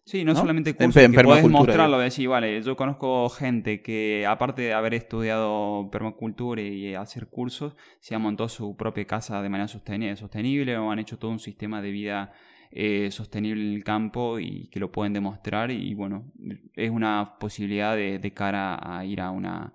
[0.05, 0.39] Sí, no, ¿no?
[0.39, 4.61] solamente En cursos, pe- en que podés mostrarlo, decir, vale, yo conozco gente que aparte
[4.61, 9.67] de haber estudiado permacultura y hacer cursos, se ha montado su propia casa de manera
[9.67, 12.33] sosteni- sostenible o han hecho todo un sistema de vida
[12.69, 16.31] eh, sostenible en el campo y que lo pueden demostrar y bueno,
[16.75, 19.73] es una posibilidad de, de cara a ir a una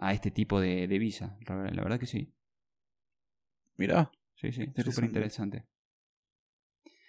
[0.00, 1.36] a este tipo de, de visa.
[1.46, 2.32] La verdad que sí.
[3.78, 4.10] Mirá.
[4.34, 5.64] Sí, sí, súper interesante.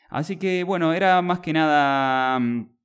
[0.10, 2.76] Así que, bueno, era más que nada mm,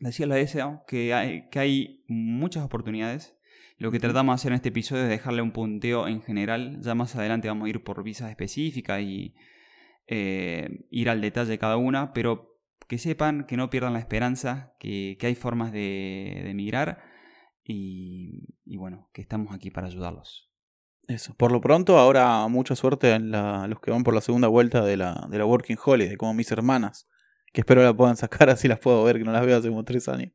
[0.00, 3.36] decirle a eso que hay, que hay muchas oportunidades.
[3.78, 6.78] Lo que tratamos de hacer en este episodio es dejarle un punteo en general.
[6.82, 9.34] Ya más adelante vamos a ir por visas específicas y
[10.06, 14.76] eh, ir al detalle de cada una, pero que sepan, que no pierdan la esperanza,
[14.78, 17.02] que, que hay formas de, de emigrar
[17.64, 20.51] y, y bueno, que estamos aquí para ayudarlos.
[21.12, 21.34] Eso.
[21.34, 24.84] Por lo pronto, ahora mucha suerte en la, los que van por la segunda vuelta
[24.84, 27.08] de la, de la Working Holiday, como mis hermanas.
[27.52, 29.84] Que espero la puedan sacar, así las puedo ver, que no las veo hace como
[29.84, 30.32] tres años.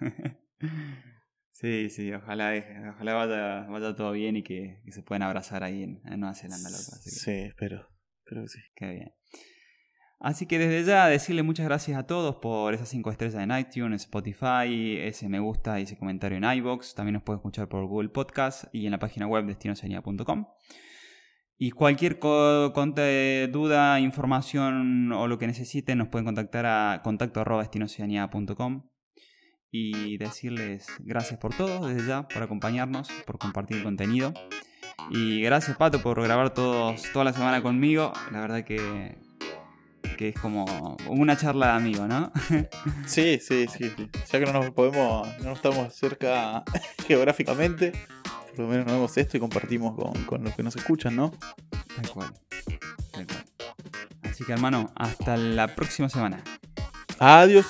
[1.58, 2.52] Sí, sí, ojalá,
[2.90, 6.34] ojalá vaya, vaya todo bien y que, que se puedan abrazar ahí en, en Nueva
[6.34, 6.82] Zelanda, loco.
[6.92, 7.88] Así que, Sí, espero.
[8.18, 8.58] Espero que sí.
[8.74, 9.14] qué bien.
[10.18, 14.02] Así que desde ya decirle muchas gracias a todos por esas 5 estrellas en iTunes,
[14.02, 16.94] Spotify, ese me gusta y ese comentario en iBox.
[16.94, 20.46] También nos pueden escuchar por Google Podcast y en la página web destinosenia.com.
[21.58, 27.42] Y cualquier duda, información o lo que necesiten nos pueden contactar a contacto
[29.70, 34.32] y decirles gracias por todo desde ya, por acompañarnos, por compartir el contenido.
[35.10, 38.12] Y gracias Pato por grabar todos, toda la semana conmigo.
[38.32, 39.18] La verdad que,
[40.16, 42.32] que es como una charla de amigo, ¿no?
[43.06, 44.10] Sí, sí, sí, sí.
[44.32, 46.64] Ya que no nos podemos, no estamos cerca
[47.06, 47.92] geográficamente,
[48.50, 51.32] por lo menos nos vemos esto y compartimos con, con los que nos escuchan, ¿no?
[51.70, 52.32] Tal cual.
[53.12, 53.44] Tal cual.
[54.22, 56.42] Así que hermano, hasta la próxima semana.
[57.18, 57.66] Adiós.